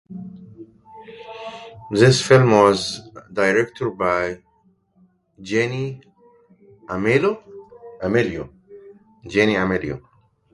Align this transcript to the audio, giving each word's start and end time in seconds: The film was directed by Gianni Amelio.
The 1.91 2.11
film 2.27 2.49
was 2.49 3.07
directed 3.31 3.91
by 3.99 4.41
Gianni 5.39 6.01
Amelio. 6.89 8.49